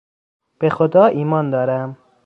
به 0.59 0.69
خدا 0.69 1.05
ایمان 1.05 1.49
دارم. 1.49 1.97